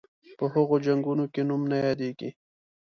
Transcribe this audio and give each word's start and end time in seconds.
په 0.37 0.45
هغو 0.53 0.75
جنګونو 0.85 1.25
کې 1.33 1.41
نوم 1.49 1.61
نه 1.71 1.77
یادیږي. 1.85 2.29